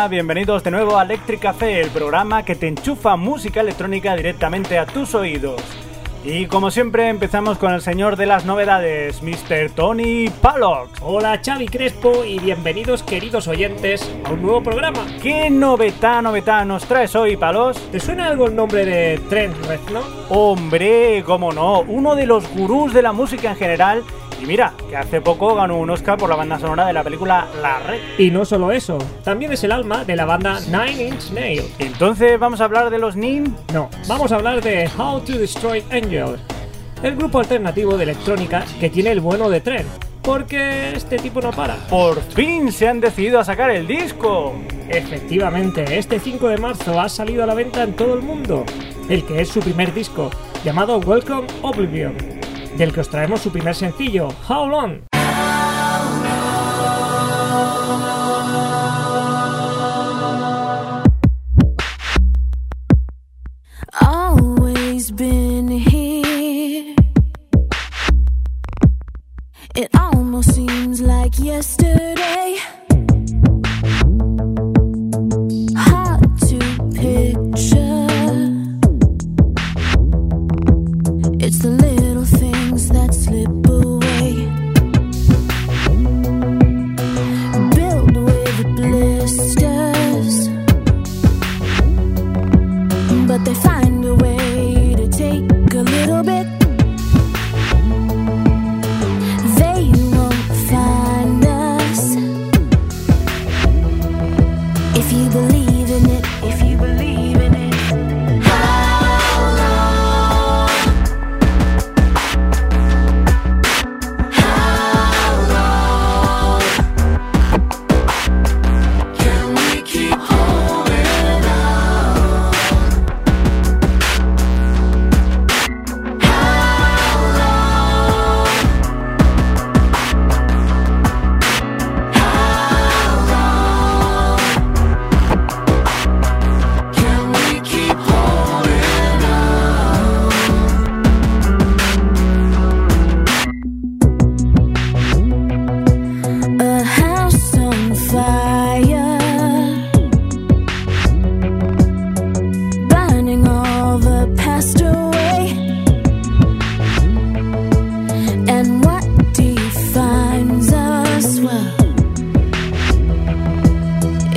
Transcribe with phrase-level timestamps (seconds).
[0.00, 4.78] Hola, bienvenidos de nuevo a Electric Café, el programa que te enchufa música electrónica directamente
[4.78, 5.60] a tus oídos.
[6.24, 9.70] Y como siempre empezamos con el señor de las novedades, Mr.
[9.74, 11.02] Tony Palox.
[11.02, 15.04] Hola Xavi Crespo y bienvenidos queridos oyentes a un nuevo programa.
[15.22, 17.76] ¿Qué novedad, novedad nos traes hoy, Palos?
[17.92, 20.04] ¿Te suena algo el nombre de Trent Reznor?
[20.30, 24.02] Hombre, cómo no, uno de los gurús de la música en general
[24.40, 27.46] y mira, que hace poco ganó un Oscar por la banda sonora de la película
[27.60, 28.00] La Red.
[28.18, 31.74] Y no solo eso, también es el alma de la banda Nine Inch Nails.
[31.78, 33.54] Entonces, ¿vamos a hablar de los NIN?
[33.72, 36.40] No, vamos a hablar de How to Destroy Angels,
[37.02, 39.88] el grupo alternativo de electrónica que tiene el bueno de Trent.
[40.22, 41.76] Porque este tipo no para.
[41.88, 44.54] Por fin se han decidido a sacar el disco.
[44.88, 48.64] Efectivamente, este 5 de marzo ha salido a la venta en todo el mundo,
[49.08, 50.30] el que es su primer disco,
[50.62, 52.39] llamado Welcome Oblivion
[52.76, 55.09] del que os traemos su primer sencillo, How Long.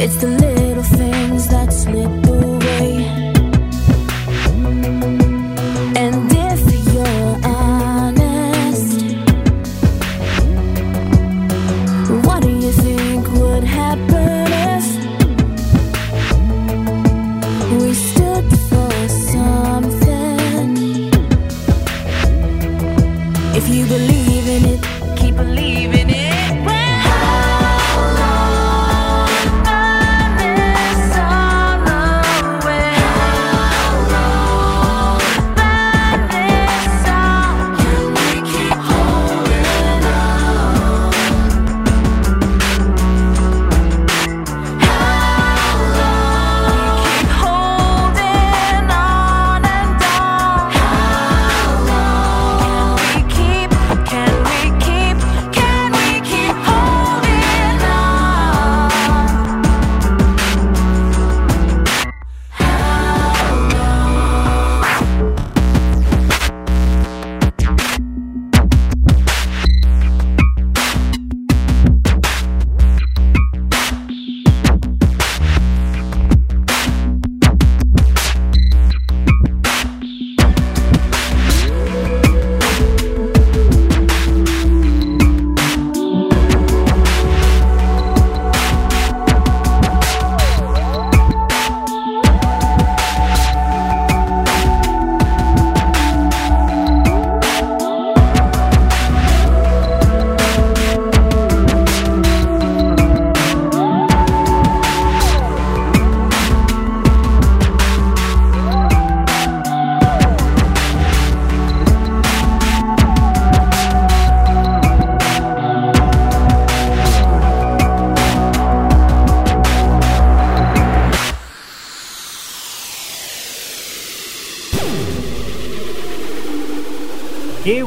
[0.05, 2.22] It's the little things that slip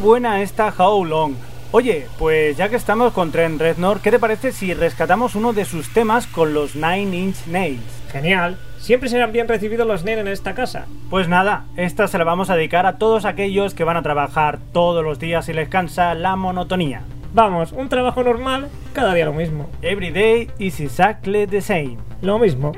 [0.06, 1.34] buena esta How Long.
[1.72, 5.64] Oye, pues ya que estamos con Trent Reznor, ¿qué te parece si rescatamos uno de
[5.64, 7.82] sus temas con los Nine Inch Nails?
[8.12, 10.86] Genial, siempre serán bien recibidos los Nails en esta casa.
[11.10, 14.60] Pues nada, esta se la vamos a dedicar a todos aquellos que van a trabajar
[14.72, 17.02] todos los días y les cansa la monotonía.
[17.34, 19.68] Vamos, un trabajo normal, cada día lo mismo.
[19.82, 21.96] Every day is exactly the same.
[22.22, 22.70] Lo mismo.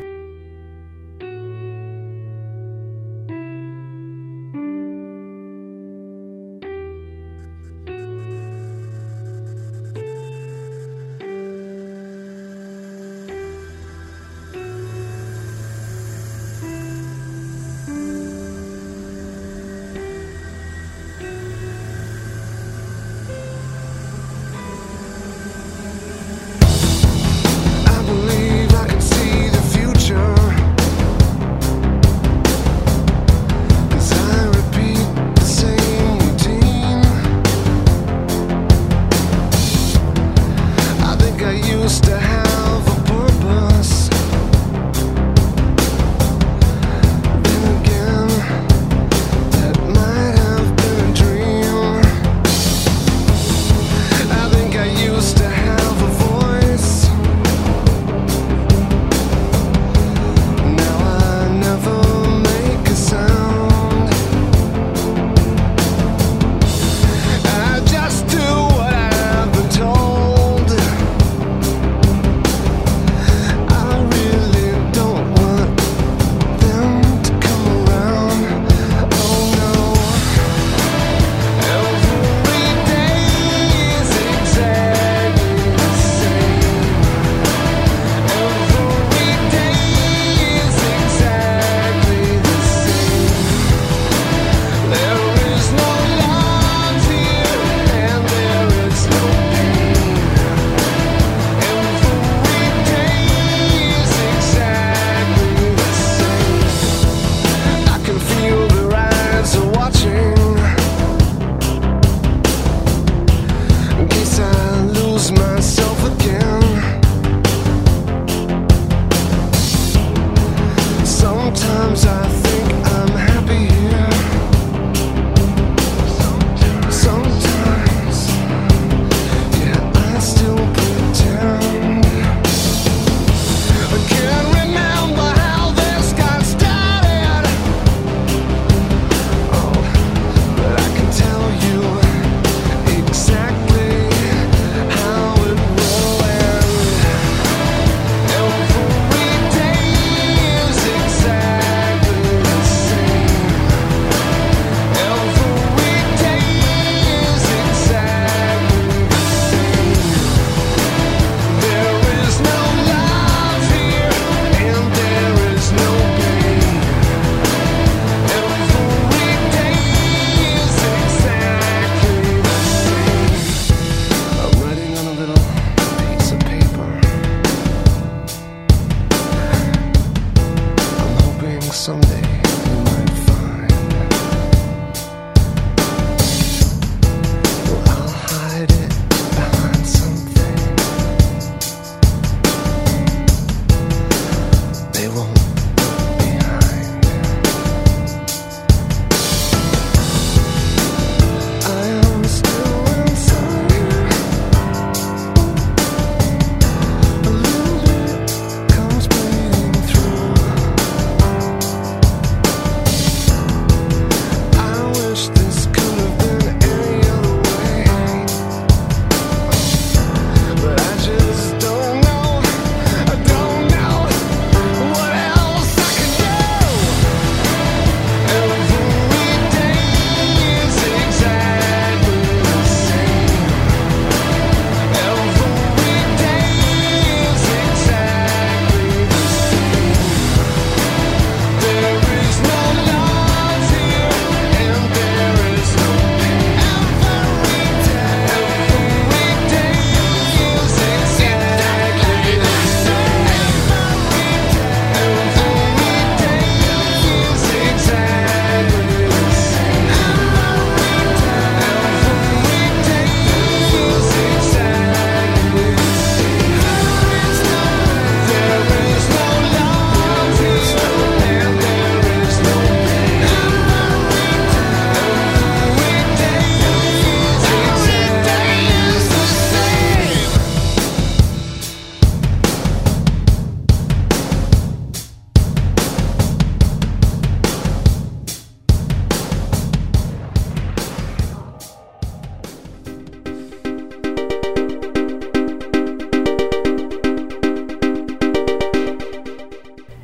[121.89, 122.28] I'm sorry.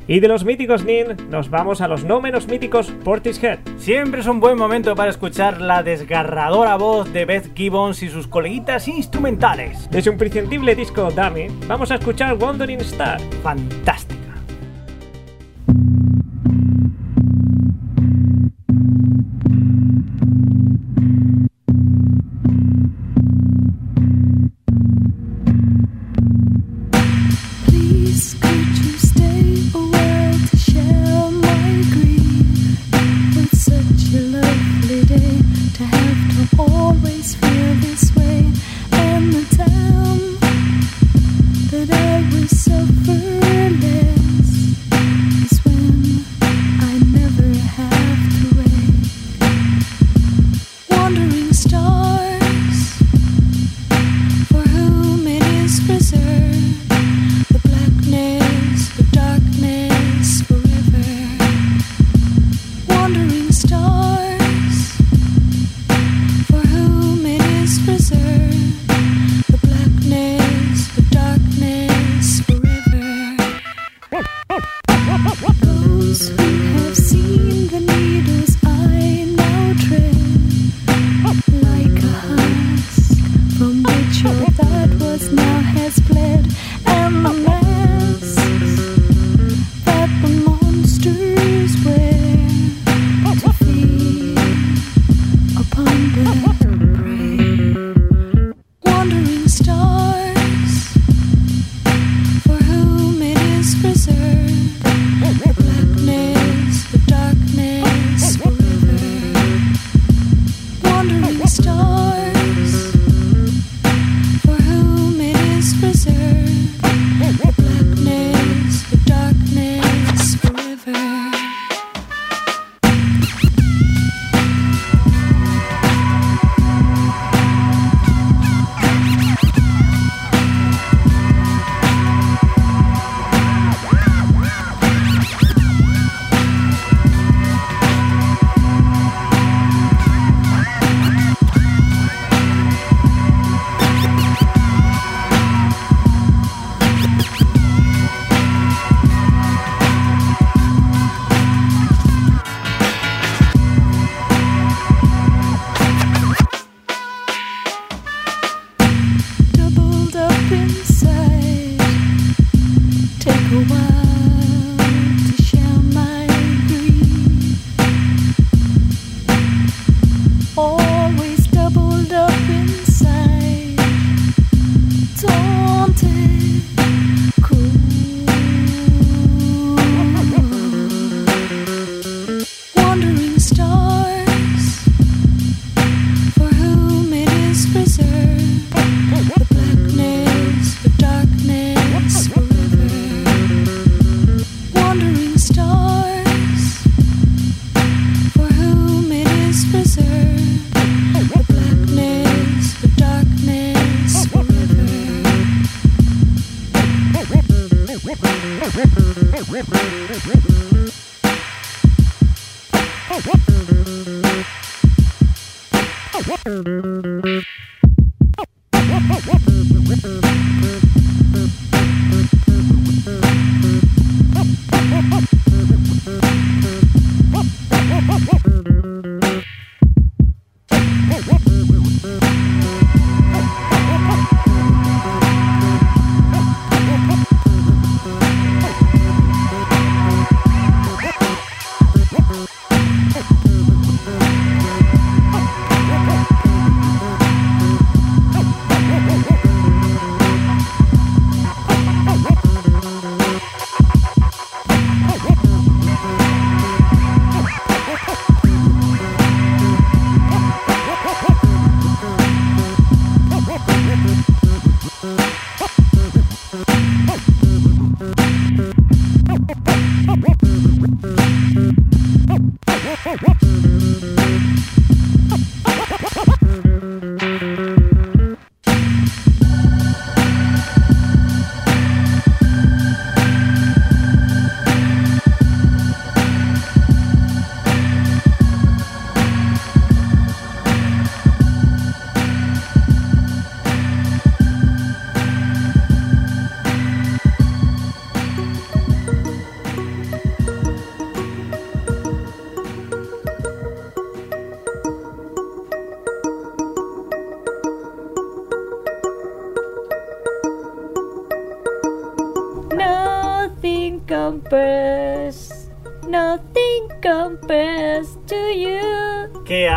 [0.07, 3.59] Y de los míticos Nin nos vamos a los no menos míticos Portishead.
[3.77, 8.27] Siempre es un buen momento para escuchar la desgarradora voz de Beth Gibbons y sus
[8.27, 9.89] coleguitas instrumentales.
[9.89, 13.19] Desde un prescindible disco Dummy, vamos a escuchar Wandering Star.
[13.41, 14.24] Fantástico.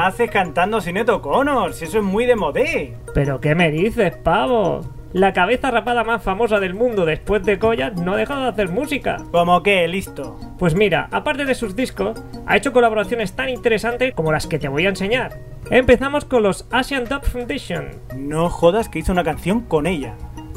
[0.09, 1.73] haces cantando Sineto O'Connor?
[1.73, 2.97] Si eso es muy de modé.
[3.15, 4.81] ¿Pero qué me dices, pavo?
[5.12, 8.69] La cabeza rapada más famosa del mundo después de Koyak no ha dejado de hacer
[8.69, 9.17] música.
[9.31, 10.38] ¿Cómo que, listo?
[10.59, 14.69] Pues mira, aparte de sus discos, ha hecho colaboraciones tan interesantes como las que te
[14.69, 15.38] voy a enseñar.
[15.71, 17.88] Empezamos con los Asian Dub Foundation.
[18.17, 20.15] No jodas que hizo una canción con ella.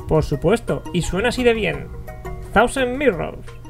[0.08, 1.88] Por supuesto, y suena así de bien.
[2.54, 3.61] Thousand Mirrors.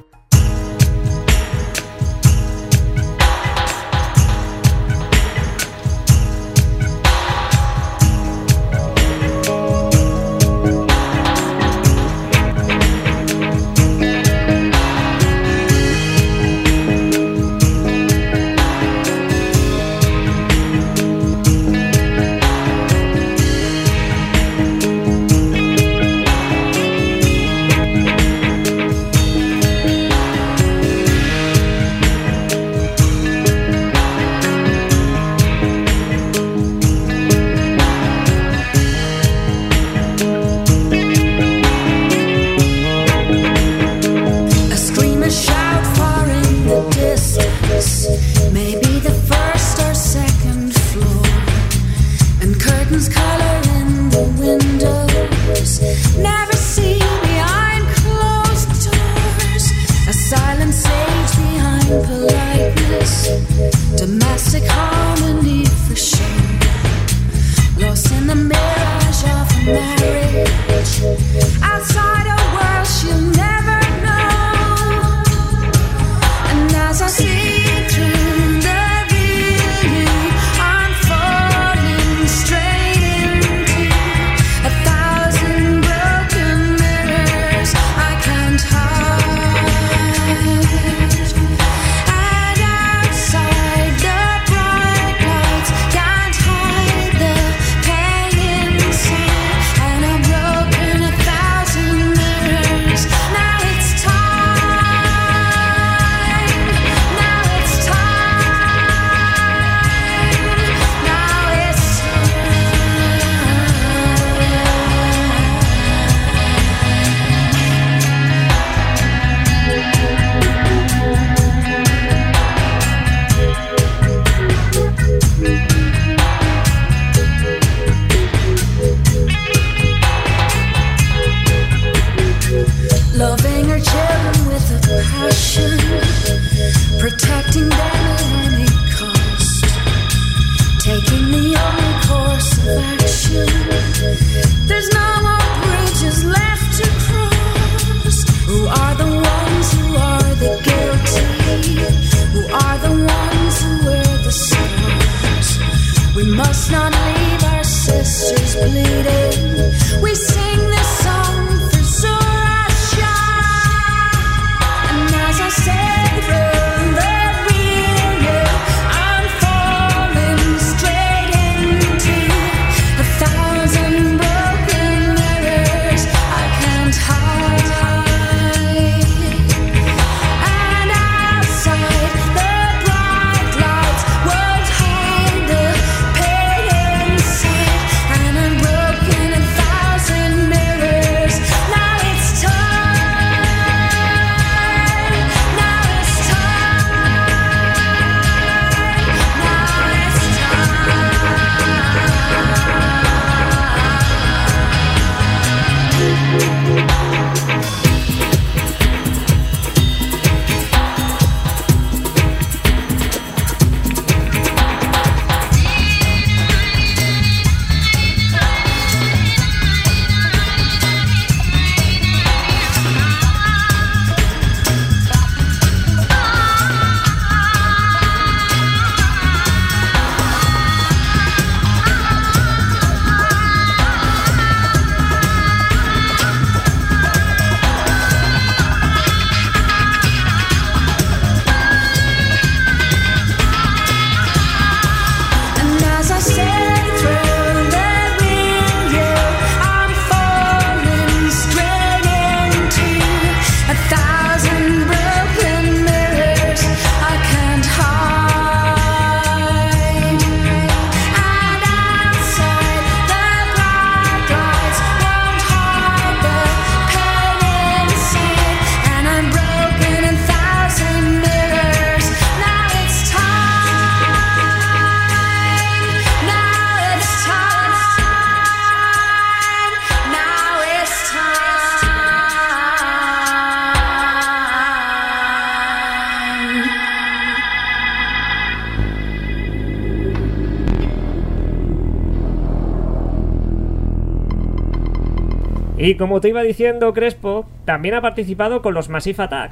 [295.83, 299.49] Y como te iba diciendo Crespo, también ha participado con los Massive Attack.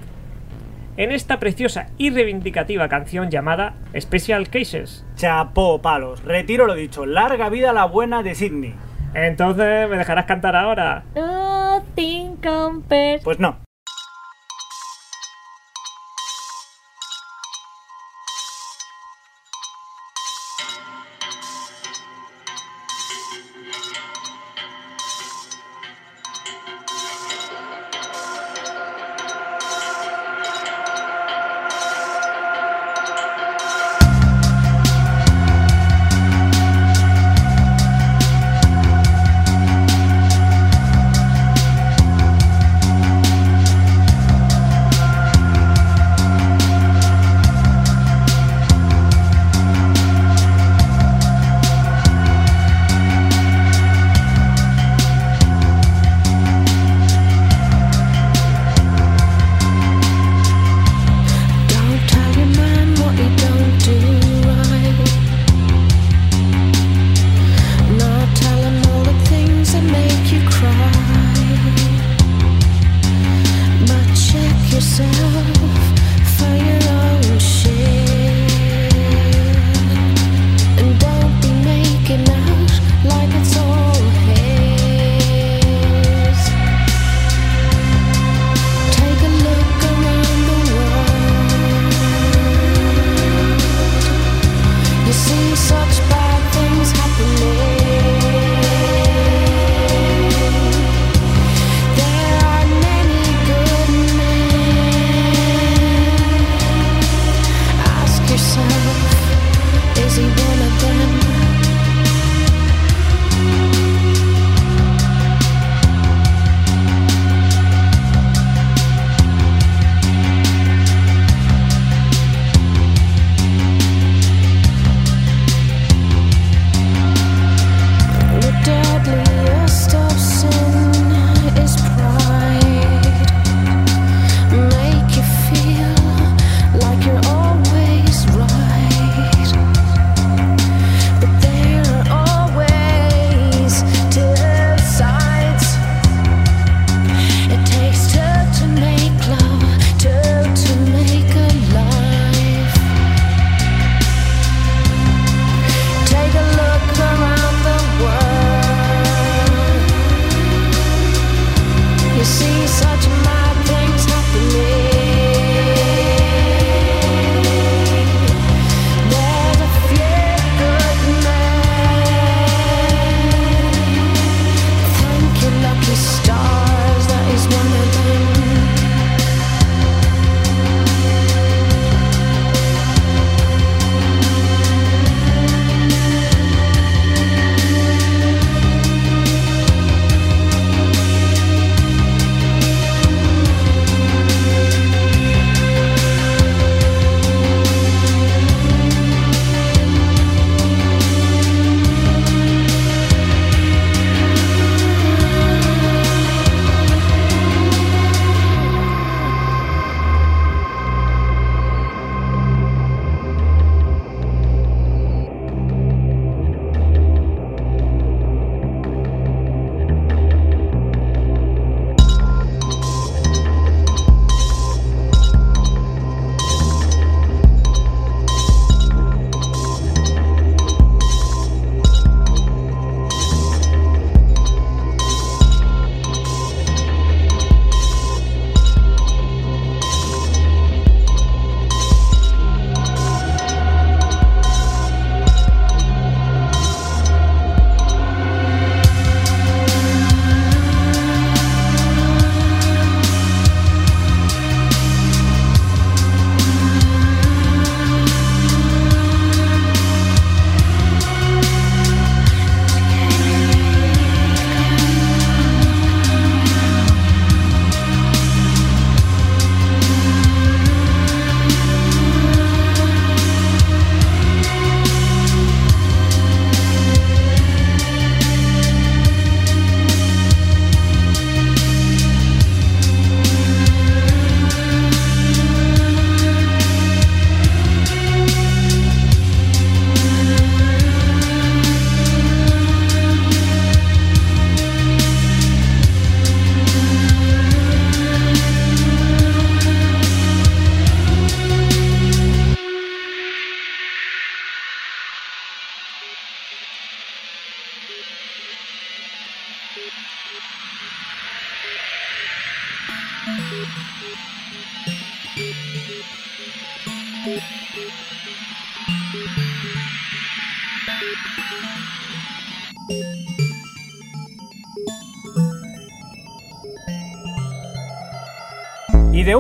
[0.95, 5.07] En esta preciosa y reivindicativa canción llamada Special Cases.
[5.15, 6.23] Chapó palos.
[6.23, 7.07] Retiro lo dicho.
[7.07, 8.75] Larga vida la buena de Sydney.
[9.15, 11.03] Entonces, ¿me dejarás cantar ahora?
[11.15, 13.23] Nothing compares.
[13.23, 13.57] Pues no.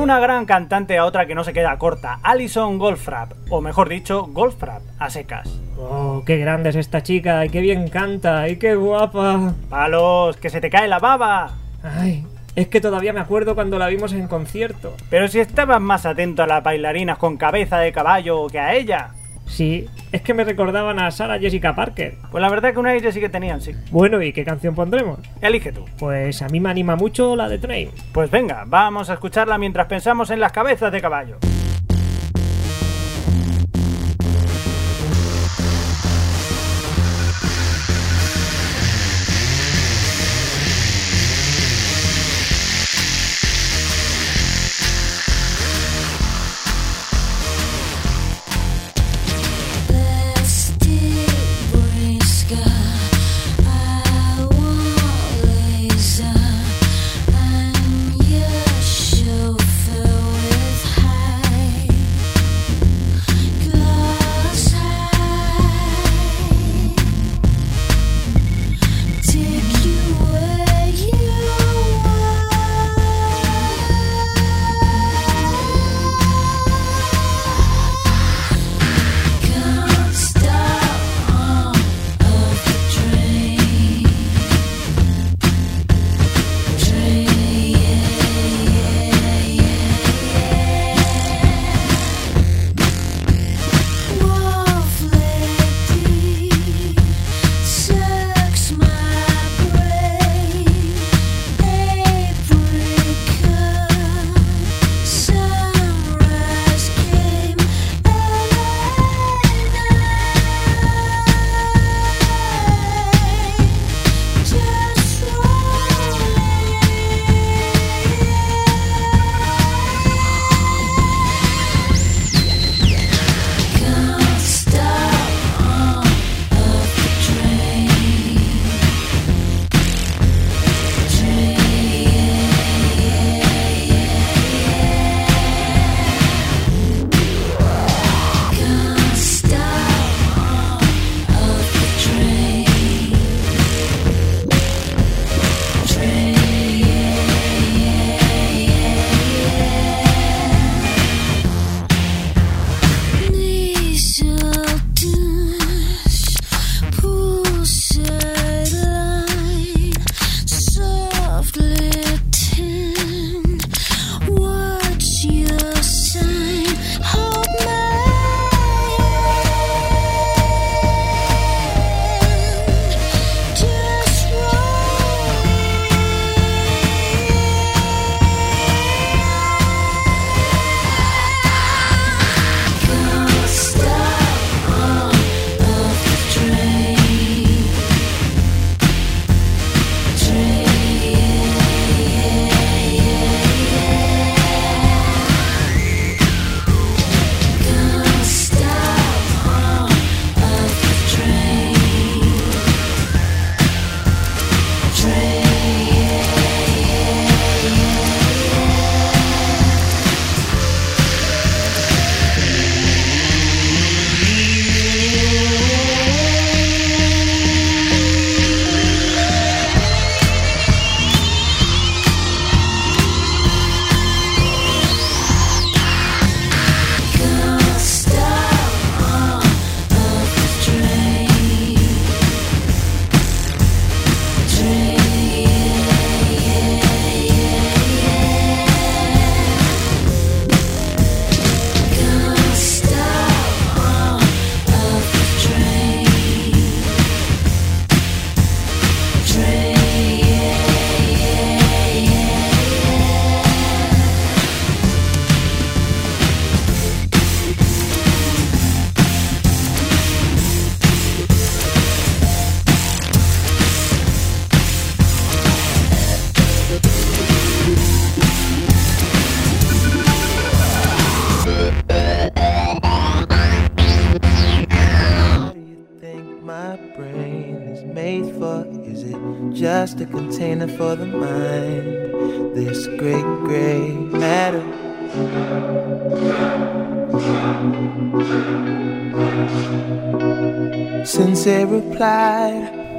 [0.09, 4.25] Una gran cantante a otra que no se queda corta, Alison Goldfrapp, o mejor dicho,
[4.25, 5.47] Goldfrapp, a secas.
[5.77, 9.53] Oh, qué grande es esta chica, y qué bien canta, y qué guapa.
[9.69, 11.51] ¡Palos, que se te cae la baba!
[11.83, 14.95] Ay, es que todavía me acuerdo cuando la vimos en concierto.
[15.11, 19.11] Pero si estabas más atento a las bailarinas con cabeza de caballo que a ella.
[19.49, 22.15] Sí, es que me recordaban a Sarah Jessica Parker.
[22.31, 23.73] Pues la verdad que un aire sí que tenían, sí.
[23.91, 25.19] Bueno, ¿y qué canción pondremos?
[25.41, 25.85] Elige tú.
[25.97, 27.89] Pues a mí me anima mucho la de Train.
[28.13, 31.37] Pues venga, vamos a escucharla mientras pensamos en las cabezas de caballo.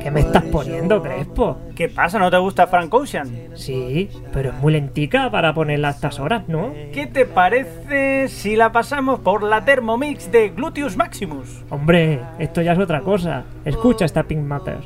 [0.03, 1.59] ¿Qué me estás poniendo, Crespo?
[1.77, 2.19] ¿Qué pasa?
[2.19, 3.29] ¿No te gusta Frank Ocean?
[3.55, 6.73] Sí, pero es muy lentica para ponerla a estas horas, ¿no?
[6.93, 11.65] ¿Qué te parece si la pasamos por la Thermomix de Gluteus Maximus?
[11.69, 13.45] Hombre, esto ya es otra cosa.
[13.65, 14.79] Escucha esta Pink Matter.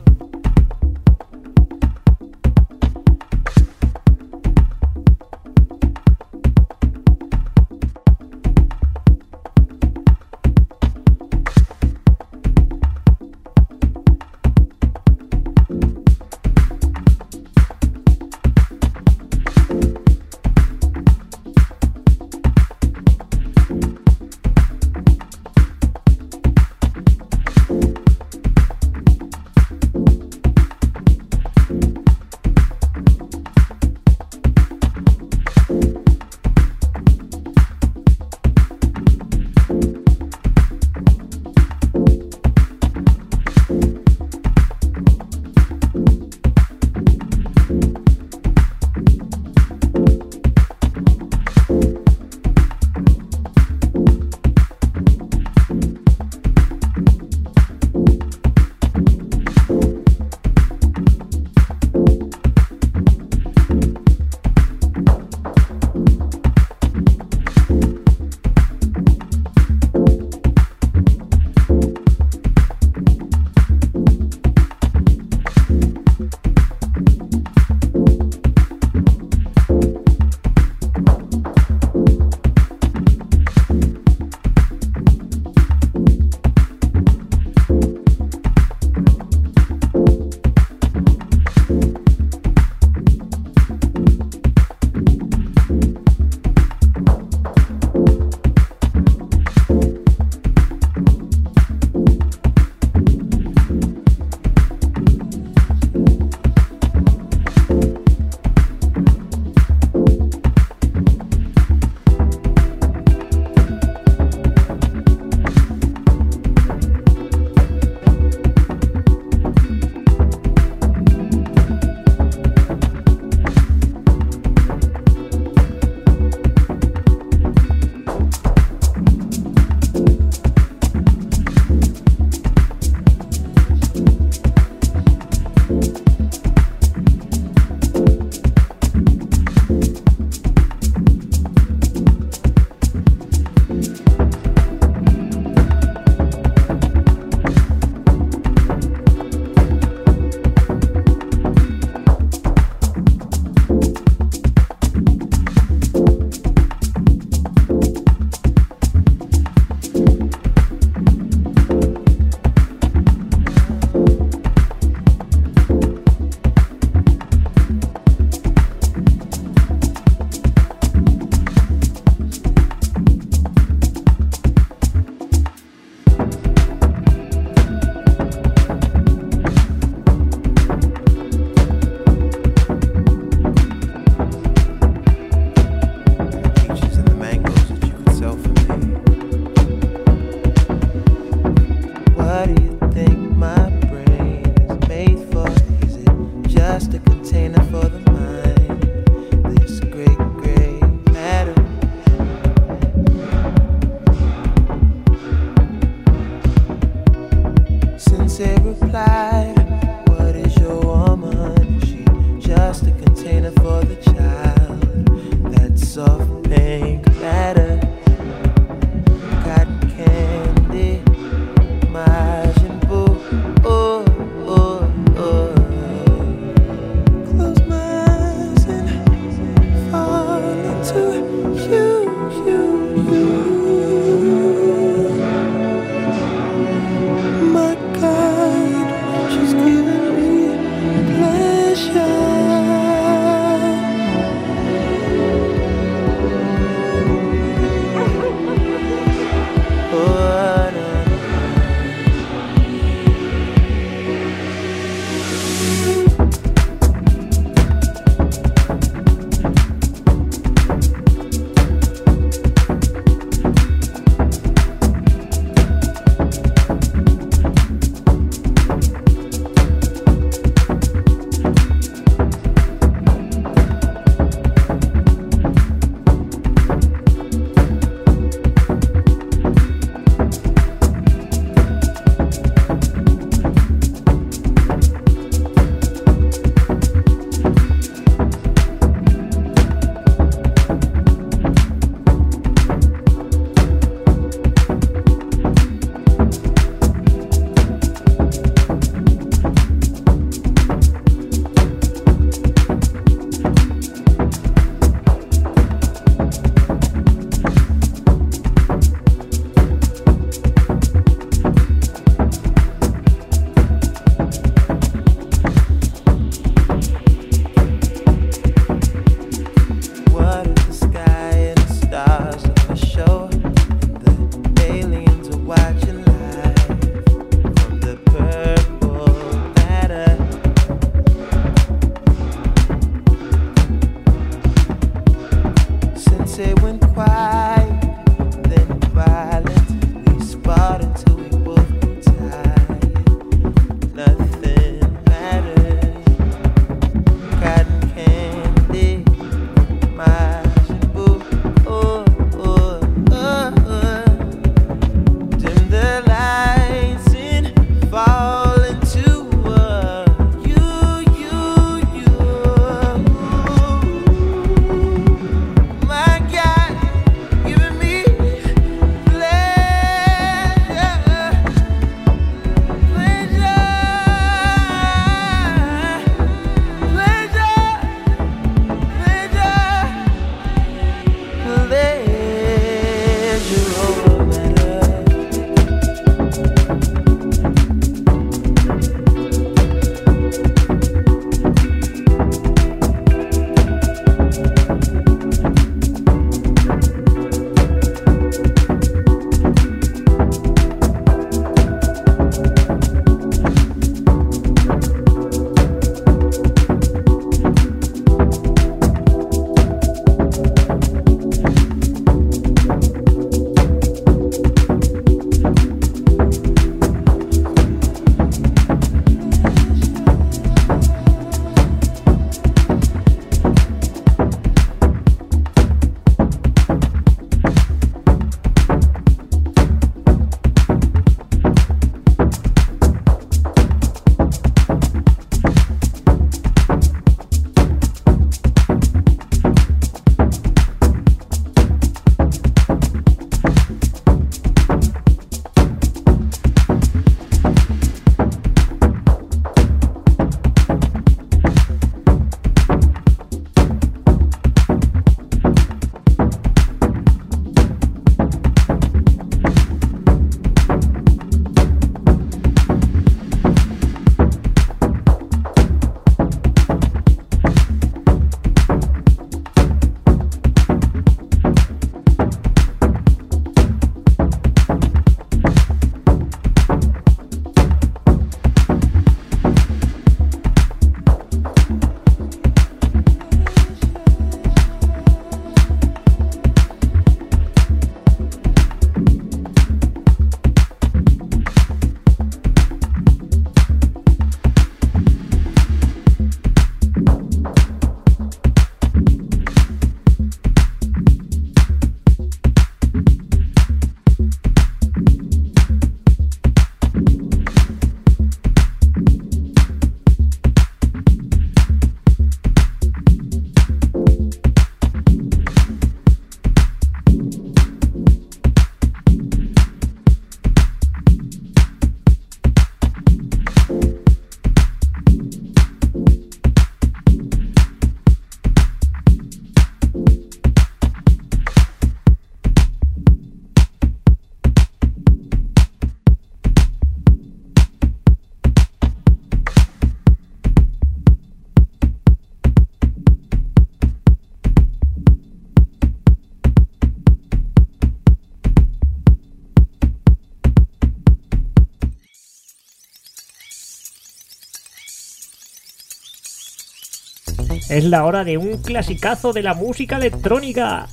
[557.70, 560.86] Es la hora de un clasicazo de la música electrónica.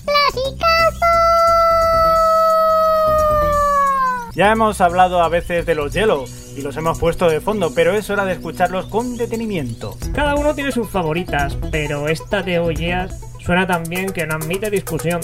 [4.34, 6.24] Ya hemos hablado a veces de los hielo
[6.56, 9.98] y los hemos puesto de fondo, pero es hora de escucharlos con detenimiento.
[10.14, 14.70] Cada uno tiene sus favoritas, pero esta de Oyeas suena tan bien que no admite
[14.70, 15.20] discusión.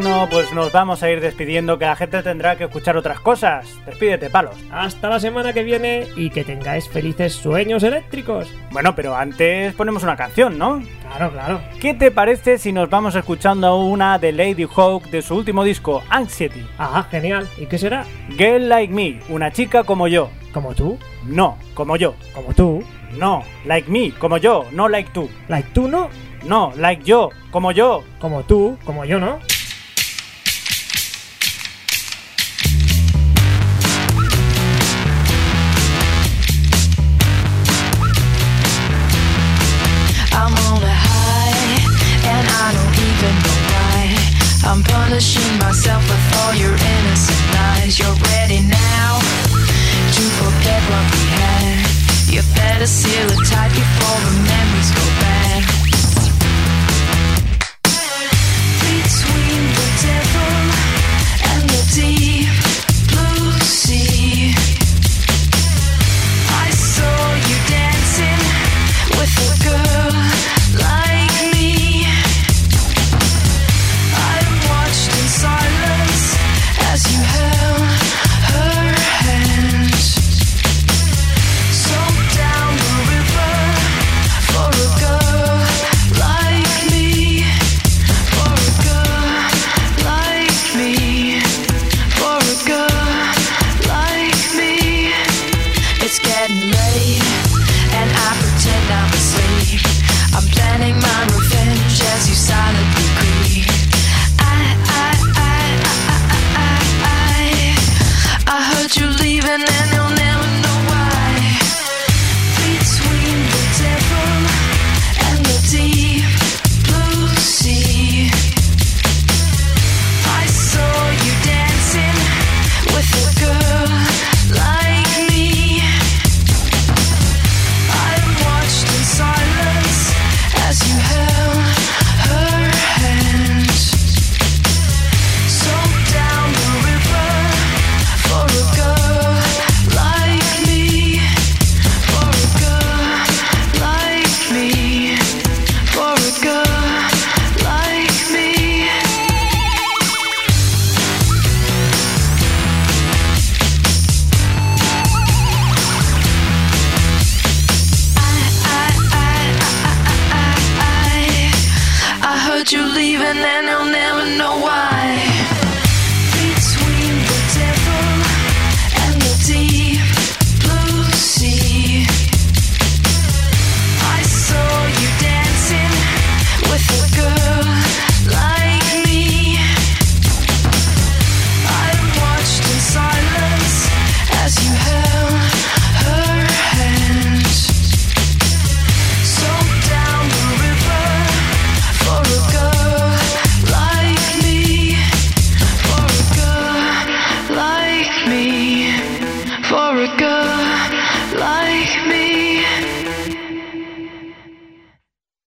[0.00, 3.66] Bueno, pues nos vamos a ir despidiendo que la gente tendrá que escuchar otras cosas.
[3.84, 4.54] Despídete, palos.
[4.70, 8.46] Hasta la semana que viene y que tengáis felices sueños eléctricos.
[8.70, 10.80] Bueno, pero antes ponemos una canción, ¿no?
[11.02, 11.60] Claro, claro.
[11.80, 16.04] ¿Qué te parece si nos vamos escuchando una de Lady Hawk de su último disco,
[16.10, 16.64] Anxiety?
[16.78, 17.48] Ah, genial.
[17.58, 18.04] ¿Y qué será?
[18.36, 20.30] Girl Like Me, una chica como yo.
[20.52, 20.96] ¿Como tú?
[21.24, 22.14] No, como yo.
[22.32, 22.84] ¿Como tú?
[23.16, 25.28] No, like me, como yo, no like tú.
[25.48, 26.08] ¿Like tú no?
[26.46, 28.04] No, like yo, como yo.
[28.20, 29.40] Como tú, como yo no.
[45.68, 47.98] Myself with all your innocent lies.
[47.98, 49.18] You're ready now
[50.16, 52.32] to forget what we had.
[52.32, 55.27] You better seal it tight before the memories go bad.